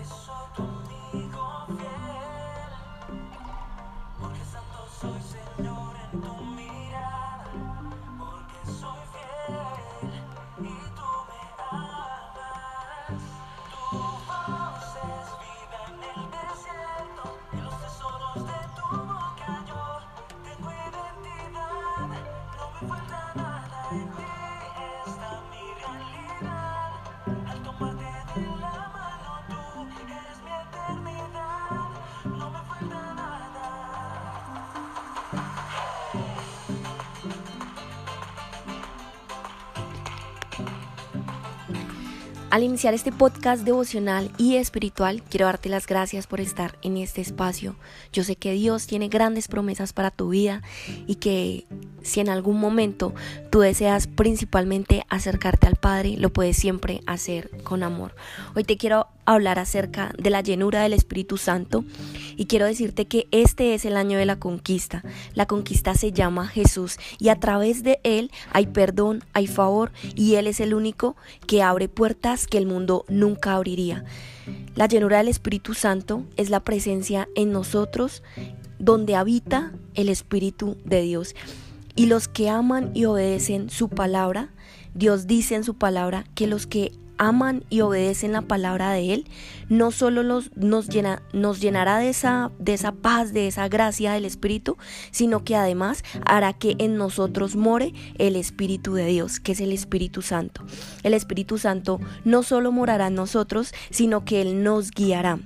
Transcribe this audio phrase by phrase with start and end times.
[0.00, 0.69] que só tu.
[42.50, 47.20] Al iniciar este podcast devocional y espiritual, quiero darte las gracias por estar en este
[47.20, 47.76] espacio.
[48.12, 50.60] Yo sé que Dios tiene grandes promesas para tu vida
[51.06, 51.66] y que
[52.02, 53.14] si en algún momento
[53.50, 58.14] tú deseas principalmente acercarte al Padre, lo puedes siempre hacer con amor.
[58.54, 61.84] Hoy te quiero hablar acerca de la llenura del Espíritu Santo
[62.36, 65.02] y quiero decirte que este es el año de la conquista.
[65.34, 70.34] La conquista se llama Jesús y a través de Él hay perdón, hay favor y
[70.34, 74.04] Él es el único que abre puertas que el mundo nunca abriría.
[74.74, 78.22] La llenura del Espíritu Santo es la presencia en nosotros
[78.78, 81.34] donde habita el Espíritu de Dios.
[81.94, 84.50] Y los que aman y obedecen su palabra,
[84.94, 89.26] Dios dice en su palabra que los que aman y obedecen la palabra de Él,
[89.68, 90.88] no solo los, nos,
[91.34, 94.78] nos llenará de esa, de esa paz, de esa gracia del Espíritu,
[95.10, 99.72] sino que además hará que en nosotros more el Espíritu de Dios, que es el
[99.72, 100.64] Espíritu Santo.
[101.02, 105.38] El Espíritu Santo no solo morará en nosotros, sino que Él nos guiará.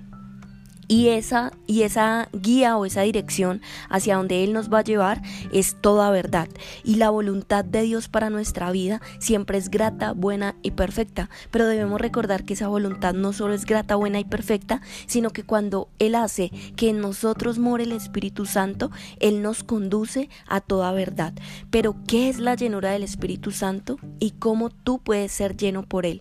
[0.89, 5.23] Y esa, y esa guía o esa dirección hacia donde Él nos va a llevar
[5.53, 6.49] es toda verdad.
[6.83, 11.31] Y la voluntad de Dios para nuestra vida siempre es grata, buena y perfecta.
[11.51, 15.45] Pero debemos recordar que esa voluntad no solo es grata, buena y perfecta, sino que
[15.45, 18.91] cuando Él hace que en nosotros more el Espíritu Santo,
[19.21, 21.33] Él nos conduce a toda verdad.
[21.71, 26.07] Pero ¿qué es la llenura del Espíritu Santo y cómo tú puedes ser lleno por
[26.07, 26.21] Él?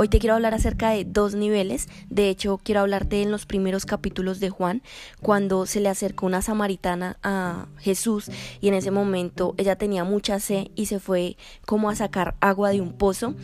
[0.00, 1.88] Hoy te quiero hablar acerca de dos niveles.
[2.08, 4.80] De hecho, quiero hablarte en los primeros capítulos de Juan,
[5.22, 10.38] cuando se le acercó una samaritana a Jesús y en ese momento ella tenía mucha
[10.38, 11.36] sed y se fue
[11.66, 13.34] como a sacar agua de un pozo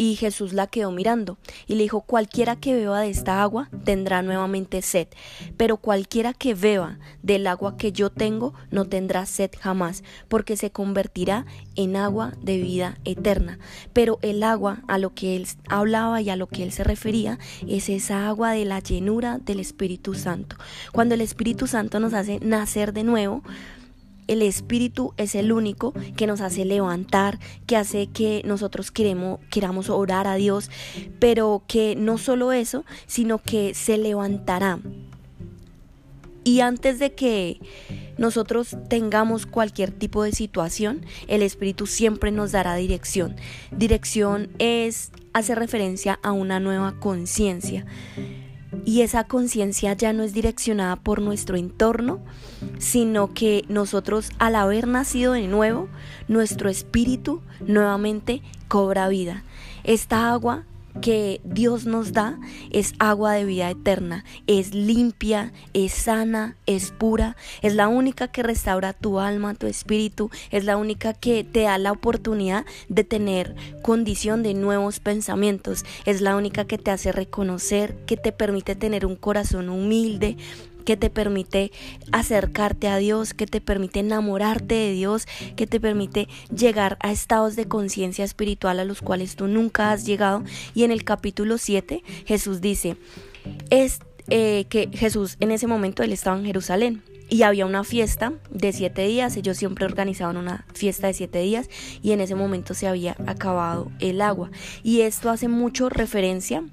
[0.00, 4.22] y Jesús la quedó mirando y le dijo, cualquiera que beba de esta agua tendrá
[4.22, 5.08] nuevamente sed,
[5.58, 10.70] pero cualquiera que beba del agua que yo tengo no tendrá sed jamás, porque se
[10.70, 11.44] convertirá
[11.76, 13.58] en agua de vida eterna.
[13.92, 17.38] Pero el agua a lo que él hablaba y a lo que él se refería
[17.68, 20.56] es esa agua de la llenura del Espíritu Santo.
[20.92, 23.42] Cuando el Espíritu Santo nos hace nacer de nuevo,
[24.30, 29.90] el Espíritu es el único que nos hace levantar, que hace que nosotros queremos, queramos
[29.90, 30.70] orar a Dios,
[31.18, 34.78] pero que no solo eso, sino que se levantará.
[36.44, 37.60] Y antes de que
[38.18, 43.34] nosotros tengamos cualquier tipo de situación, el Espíritu siempre nos dará dirección.
[43.72, 47.84] Dirección es hace referencia a una nueva conciencia
[48.90, 52.18] y esa conciencia ya no es direccionada por nuestro entorno,
[52.80, 55.86] sino que nosotros al haber nacido de nuevo,
[56.26, 59.44] nuestro espíritu nuevamente cobra vida.
[59.84, 60.64] Esta agua
[61.00, 62.38] que Dios nos da
[62.70, 68.42] es agua de vida eterna, es limpia, es sana, es pura, es la única que
[68.42, 73.54] restaura tu alma, tu espíritu, es la única que te da la oportunidad de tener
[73.82, 79.06] condición de nuevos pensamientos, es la única que te hace reconocer, que te permite tener
[79.06, 80.36] un corazón humilde,
[80.90, 81.70] que te permite
[82.10, 87.54] acercarte a Dios, que te permite enamorarte de Dios, que te permite llegar a estados
[87.54, 90.42] de conciencia espiritual a los cuales tú nunca has llegado.
[90.74, 92.96] Y en el capítulo 7 Jesús dice,
[93.70, 94.00] es
[94.30, 98.72] eh, que Jesús en ese momento él estaba en Jerusalén y había una fiesta de
[98.72, 101.68] siete días, ellos siempre organizaban una fiesta de siete días
[102.02, 104.50] y en ese momento se había acabado el agua.
[104.82, 106.64] Y esto hace mucho referencia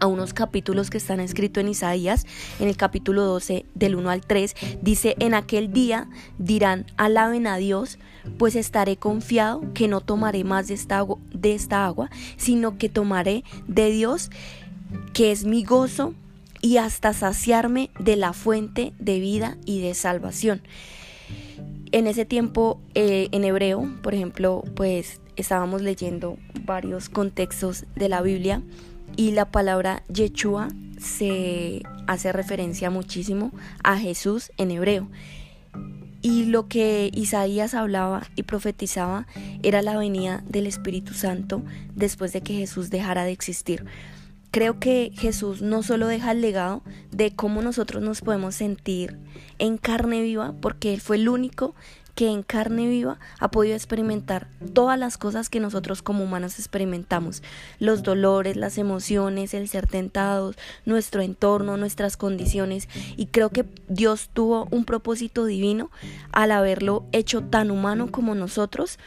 [0.00, 2.26] a unos capítulos que están escritos en Isaías,
[2.60, 6.08] en el capítulo 12 del 1 al 3, dice, en aquel día
[6.38, 7.98] dirán, alaben a Dios,
[8.38, 12.88] pues estaré confiado que no tomaré más de esta, agua, de esta agua, sino que
[12.88, 14.30] tomaré de Dios,
[15.12, 16.14] que es mi gozo,
[16.62, 20.62] y hasta saciarme de la fuente de vida y de salvación.
[21.92, 28.22] En ese tiempo, eh, en hebreo, por ejemplo, pues estábamos leyendo varios contextos de la
[28.22, 28.62] Biblia
[29.16, 30.68] y la palabra Yeshua
[30.98, 33.52] se hace referencia muchísimo
[33.82, 35.08] a Jesús en hebreo.
[36.22, 39.26] Y lo que Isaías hablaba y profetizaba
[39.62, 41.62] era la venida del Espíritu Santo
[41.94, 43.84] después de que Jesús dejara de existir.
[44.50, 49.18] Creo que Jesús no solo deja el legado de cómo nosotros nos podemos sentir
[49.58, 51.74] en carne viva, porque Él fue el único
[52.16, 57.42] que en carne viva ha podido experimentar todas las cosas que nosotros como humanos experimentamos,
[57.78, 64.30] los dolores, las emociones, el ser tentados, nuestro entorno, nuestras condiciones, y creo que Dios
[64.32, 65.90] tuvo un propósito divino
[66.32, 68.98] al haberlo hecho tan humano como nosotros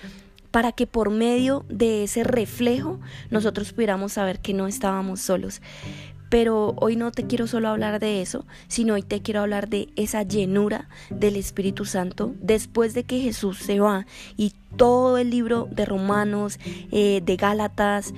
[0.51, 2.99] para que por medio de ese reflejo
[3.31, 5.61] nosotros pudiéramos saber que no estábamos solos.
[6.29, 9.89] Pero hoy no te quiero solo hablar de eso, sino hoy te quiero hablar de
[9.95, 14.05] esa llenura del Espíritu Santo después de que Jesús se va.
[14.37, 16.59] Y todo el libro de Romanos,
[16.91, 18.13] eh, de Gálatas,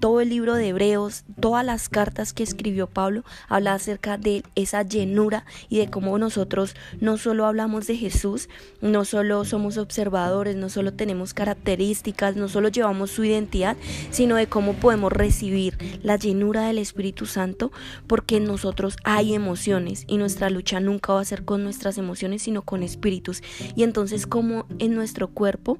[0.00, 4.82] todo el libro de Hebreos, todas las cartas que escribió Pablo, habla acerca de esa
[4.82, 8.48] llenura y de cómo nosotros no solo hablamos de Jesús,
[8.80, 13.76] no solo somos observadores, no solo tenemos características, no solo llevamos su identidad,
[14.10, 17.72] sino de cómo podemos recibir la llenura del Espíritu Santo,
[18.06, 22.42] porque en nosotros hay emociones y nuestra lucha nunca va a ser con nuestras emociones,
[22.42, 23.42] sino con espíritus.
[23.74, 25.78] Y entonces como en nuestro cuerpo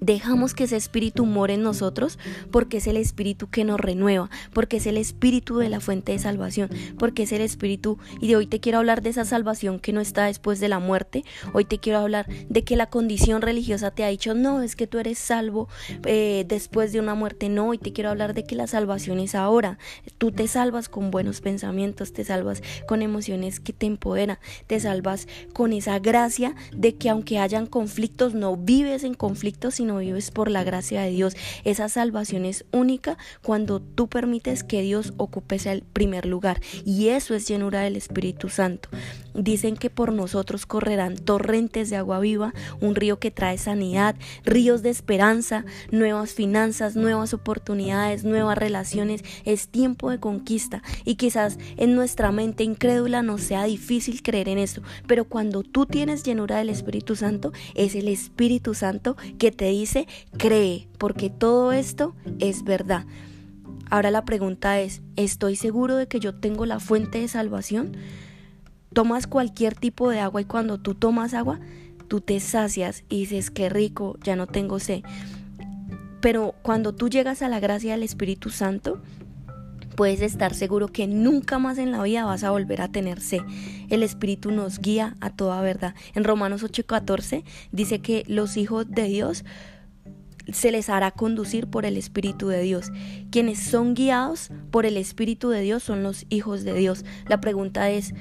[0.00, 2.18] Dejamos que ese espíritu more en nosotros
[2.50, 6.18] porque es el espíritu que nos renueva, porque es el espíritu de la fuente de
[6.18, 9.92] salvación, porque es el espíritu y de hoy te quiero hablar de esa salvación que
[9.92, 13.90] no está después de la muerte, hoy te quiero hablar de que la condición religiosa
[13.90, 15.68] te ha dicho no, es que tú eres salvo
[16.04, 19.34] eh, después de una muerte, no, hoy te quiero hablar de que la salvación es
[19.34, 19.78] ahora,
[20.18, 25.26] tú te salvas con buenos pensamientos, te salvas con emociones que te empoderan, te salvas
[25.52, 30.30] con esa gracia de que aunque hayan conflictos, no vives en conflictos, sino no vives
[30.30, 31.36] por la gracia de Dios.
[31.64, 36.60] Esa salvación es única cuando tú permites que Dios ocupe el primer lugar.
[36.84, 38.88] Y eso es llenura del Espíritu Santo.
[39.38, 44.82] Dicen que por nosotros correrán torrentes de agua viva, un río que trae sanidad, ríos
[44.82, 49.22] de esperanza, nuevas finanzas, nuevas oportunidades, nuevas relaciones.
[49.44, 54.58] Es tiempo de conquista y quizás en nuestra mente incrédula nos sea difícil creer en
[54.58, 59.66] eso, pero cuando tú tienes llenura del Espíritu Santo, es el Espíritu Santo que te
[59.66, 63.06] dice, cree, porque todo esto es verdad.
[63.90, 67.96] Ahora la pregunta es, ¿estoy seguro de que yo tengo la fuente de salvación?
[68.98, 71.60] Tomas cualquier tipo de agua y cuando tú tomas agua,
[72.08, 75.04] tú te sacias y dices, qué rico, ya no tengo sed.
[76.20, 79.00] Pero cuando tú llegas a la gracia del Espíritu Santo,
[79.94, 83.42] puedes estar seguro que nunca más en la vida vas a volver a tener sed.
[83.88, 85.94] El Espíritu nos guía a toda verdad.
[86.16, 89.44] En Romanos 8:14 dice que los hijos de Dios
[90.52, 92.90] se les hará conducir por el Espíritu de Dios.
[93.30, 97.04] Quienes son guiados por el Espíritu de Dios son los hijos de Dios.
[97.28, 98.12] La pregunta es,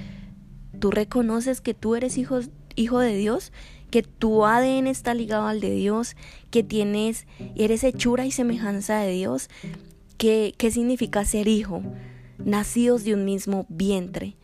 [0.79, 2.39] ¿tú reconoces que tú eres hijo,
[2.75, 3.51] hijo de Dios?
[3.89, 6.15] que tu ADN está ligado al de Dios,
[6.51, 7.25] que tienes,
[7.55, 9.49] eres hechura y semejanza de Dios.
[10.17, 11.81] ¿Qué, qué significa ser hijo?
[12.37, 14.35] Nacidos de un mismo vientre.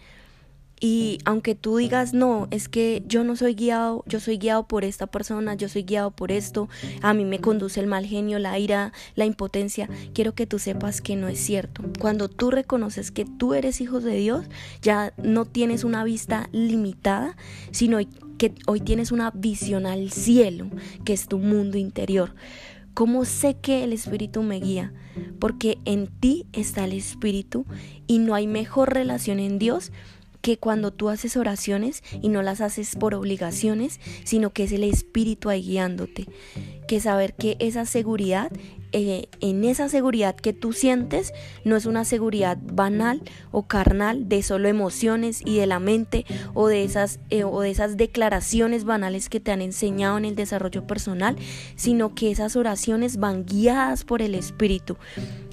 [0.86, 4.84] Y aunque tú digas, no, es que yo no soy guiado, yo soy guiado por
[4.84, 6.68] esta persona, yo soy guiado por esto,
[7.02, 11.00] a mí me conduce el mal genio, la ira, la impotencia, quiero que tú sepas
[11.00, 11.84] que no es cierto.
[12.02, 14.44] Cuando tú reconoces que tú eres hijo de Dios,
[14.82, 17.38] ya no tienes una vista limitada,
[17.72, 18.00] sino
[18.38, 20.70] que hoy tienes una visión al cielo,
[21.06, 22.36] que es tu mundo interior.
[22.94, 24.92] ¿Cómo sé que el Espíritu me guía?
[25.40, 27.66] Porque en ti está el Espíritu
[28.06, 29.94] y no hay mejor relación en Dios
[30.44, 34.84] que cuando tú haces oraciones y no las haces por obligaciones, sino que es el
[34.84, 36.28] Espíritu ahí guiándote.
[36.86, 38.52] Que saber que esa seguridad,
[38.92, 41.32] eh, en esa seguridad que tú sientes,
[41.64, 43.22] no es una seguridad banal
[43.52, 47.72] o carnal de solo emociones y de la mente o de esas, eh, o de
[47.72, 51.38] esas declaraciones banales que te han enseñado en el desarrollo personal,
[51.78, 54.98] sino que esas oraciones van guiadas por el Espíritu.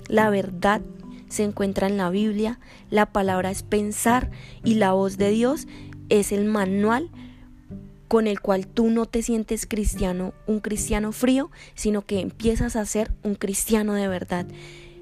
[0.08, 0.82] La verdad
[1.30, 2.60] se encuentra en la Biblia,
[2.90, 4.30] la palabra es pensar
[4.62, 5.66] y la voz de Dios
[6.10, 7.08] es el manual
[8.08, 12.84] con el cual tú no te sientes cristiano, un cristiano frío, sino que empiezas a
[12.84, 14.46] ser un cristiano de verdad.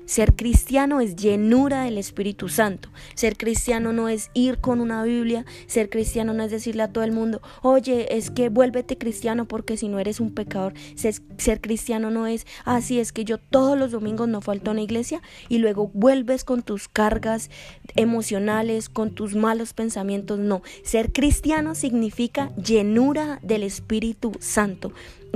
[0.08, 2.88] Ser cristiano es llenura del Espíritu Santo.
[3.14, 5.44] Ser cristiano no es ir con una Biblia.
[5.66, 9.76] Ser cristiano no es decirle a todo el mundo, oye, es que vuélvete cristiano porque
[9.76, 10.72] si no eres un pecador.
[10.94, 14.72] Ser, cristiano no es, así ah, es que yo todos los domingos no falto a
[14.72, 17.50] una iglesia y luego vuelves con tus cargas
[17.94, 20.38] emocionales, con tus malos pensamientos.
[20.38, 24.90] No, ser cristiano significa llenura del Espíritu Santo.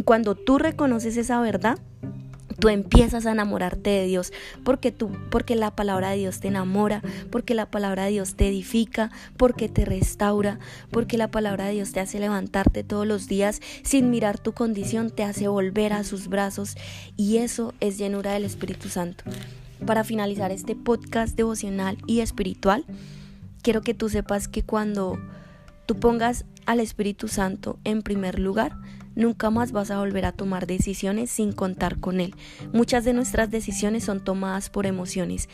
[0.07, 1.79] Cuando tú reconoces esa verdad,
[2.59, 4.33] tú empiezas a enamorarte de Dios
[4.65, 8.49] porque tú porque la palabra de Dios te enamora, porque la palabra de Dios te
[8.49, 10.59] edifica, porque te restaura,
[10.91, 15.11] porque la palabra de Dios te hace levantarte todos los días sin mirar tu condición,
[15.11, 16.77] te hace volver a sus brazos
[17.17, 19.25] y eso es llenura del Espíritu Santo.
[19.87, 22.85] Para finalizar este podcast devocional y espiritual,
[23.63, 25.19] quiero que tú sepas que cuando
[25.87, 28.77] tú pongas al Espíritu Santo en primer lugar,
[29.15, 32.35] Nunca más vas a volver a tomar decisiones sin contar con Él.
[32.73, 35.49] Muchas de nuestras decisiones son tomadas por emociones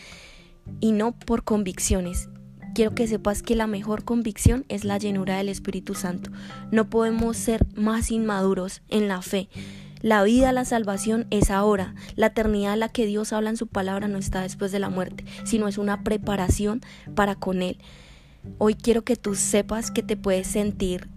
[0.80, 2.28] y no por convicciones.
[2.74, 6.30] Quiero que sepas que la mejor convicción es la llenura del Espíritu Santo.
[6.70, 9.48] No podemos ser más inmaduros en la fe.
[10.00, 11.94] La vida, la salvación es ahora.
[12.14, 14.90] La eternidad a la que Dios habla en su palabra no está después de la
[14.90, 16.80] muerte, sino es una preparación
[17.16, 17.78] para con Él.
[18.58, 21.08] Hoy quiero que tú sepas que te puedes sentir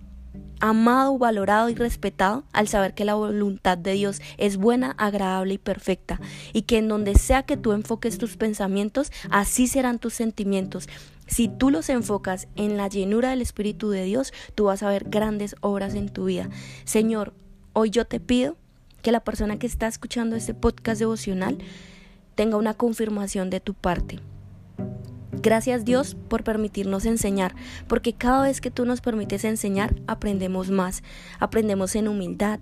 [0.61, 5.57] amado, valorado y respetado al saber que la voluntad de Dios es buena, agradable y
[5.57, 6.21] perfecta
[6.53, 10.87] y que en donde sea que tú enfoques tus pensamientos, así serán tus sentimientos.
[11.27, 15.05] Si tú los enfocas en la llenura del Espíritu de Dios, tú vas a ver
[15.09, 16.49] grandes obras en tu vida.
[16.83, 17.33] Señor,
[17.73, 18.57] hoy yo te pido
[19.01, 21.57] que la persona que está escuchando este podcast devocional
[22.35, 24.19] tenga una confirmación de tu parte.
[25.41, 27.55] Gracias Dios por permitirnos enseñar,
[27.87, 31.01] porque cada vez que tú nos permites enseñar, aprendemos más,
[31.39, 32.59] aprendemos en humildad,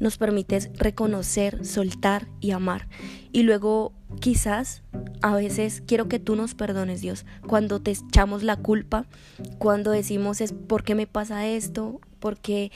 [0.00, 2.88] nos permites reconocer, soltar y amar.
[3.30, 4.82] Y luego quizás
[5.22, 9.06] a veces quiero que tú nos perdones Dios, cuando te echamos la culpa,
[9.58, 12.72] cuando decimos es por qué me pasa esto, por qué,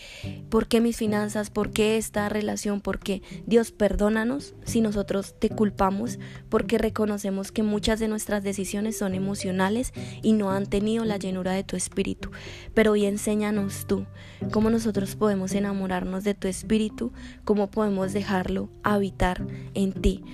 [0.50, 6.18] por qué mis finanzas, por qué esta relación, porque Dios perdónanos si nosotros te culpamos,
[6.50, 11.52] porque reconocemos que muchas de nuestras decisiones son emocionales y no han tenido la llenura
[11.52, 12.30] de tu espíritu.
[12.74, 14.04] Pero hoy enséñanos tú
[14.52, 17.12] cómo nosotros podemos enamorarnos de tu espíritu,
[17.44, 20.24] cómo podemos dejarlo habitar en ti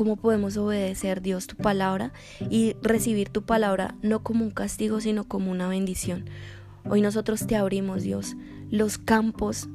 [0.00, 2.14] cómo podemos obedecer Dios tu palabra
[2.48, 6.24] y recibir tu palabra no como un castigo, sino como una bendición.
[6.88, 8.34] Hoy nosotros te abrimos, Dios,
[8.70, 9.68] los campos,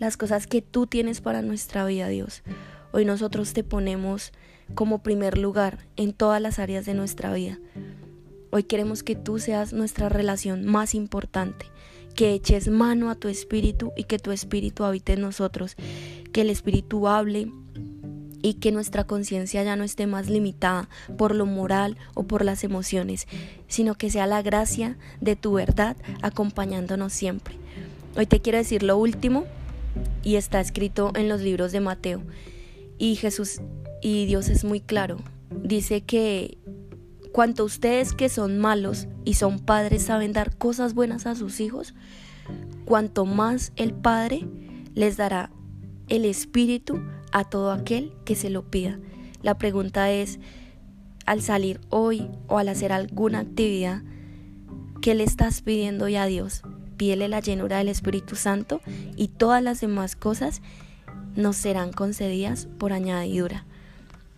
[0.00, 2.42] las cosas que tú tienes para nuestra vida, Dios.
[2.90, 4.32] Hoy nosotros te ponemos
[4.74, 7.60] como primer lugar en todas las áreas de nuestra vida.
[8.50, 11.66] Hoy queremos que tú seas nuestra relación más importante,
[12.16, 15.76] que eches mano a tu espíritu y que tu espíritu habite en nosotros,
[16.32, 17.52] que el espíritu hable,
[18.42, 22.64] y que nuestra conciencia ya no esté más limitada por lo moral o por las
[22.64, 23.26] emociones,
[23.66, 27.56] sino que sea la gracia de tu verdad acompañándonos siempre.
[28.16, 29.44] Hoy te quiero decir lo último
[30.22, 32.22] y está escrito en los libros de Mateo.
[32.98, 33.60] Y Jesús
[34.02, 35.18] y Dios es muy claro.
[35.50, 36.58] Dice que
[37.32, 41.94] cuanto ustedes que son malos y son padres saben dar cosas buenas a sus hijos,
[42.84, 44.46] cuanto más el Padre
[44.94, 45.50] les dará
[46.08, 47.00] el Espíritu
[47.32, 48.98] a todo aquel que se lo pida.
[49.42, 50.38] La pregunta es,
[51.26, 54.02] al salir hoy o al hacer alguna actividad,
[55.02, 56.62] ¿qué le estás pidiendo ya a Dios?
[56.96, 58.80] Pídele la llenura del Espíritu Santo
[59.16, 60.62] y todas las demás cosas
[61.36, 63.64] nos serán concedidas por añadidura.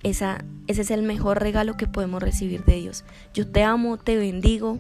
[0.03, 3.05] Esa, ese es el mejor regalo que podemos recibir de Dios.
[3.35, 4.79] Yo te amo, te bendigo,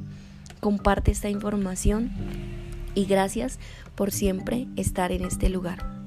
[0.60, 2.10] comparte esta información
[2.94, 3.58] y gracias
[3.94, 5.99] por siempre estar en este lugar.